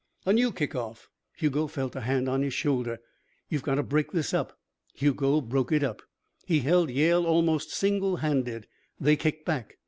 [0.25, 1.11] A new kick off.
[1.33, 2.99] Hugo felt a hand on his shoulder.
[3.49, 4.57] "You've gotta break this up."
[4.95, 6.01] Hugo broke it up.
[6.43, 8.65] He held Yale almost single handed.
[8.99, 9.77] They kicked back.